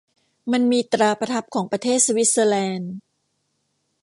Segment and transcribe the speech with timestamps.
[0.51, 2.93] มันมีตราประทับของประเทศสวิสเซอร์แลนด์